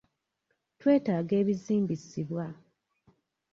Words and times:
Twetaaga 0.79 1.33
ebizimbisibwa. 1.41 2.47